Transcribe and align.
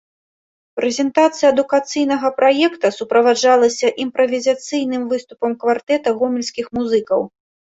Прэзентацыя 0.77 1.47
адукацыйнага 1.53 2.31
праекта 2.39 2.91
суправаджалася 2.97 3.87
імправізацыйным 4.05 5.07
выступам 5.13 5.51
квартэта 5.67 6.19
гомельскіх 6.23 6.65
музыкаў. 6.81 7.21